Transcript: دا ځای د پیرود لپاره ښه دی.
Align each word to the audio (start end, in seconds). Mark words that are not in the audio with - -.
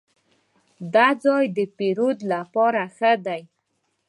دا 0.93 1.07
ځای 1.23 1.43
د 1.57 1.59
پیرود 1.77 2.17
لپاره 2.33 2.81
ښه 2.95 3.11
دی. 3.25 3.41